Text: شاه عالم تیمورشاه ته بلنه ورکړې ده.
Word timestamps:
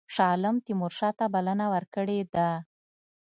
شاه 0.13 0.29
عالم 0.31 0.55
تیمورشاه 0.65 1.13
ته 1.19 1.25
بلنه 1.33 1.65
ورکړې 1.73 2.19
ده. 2.33 2.49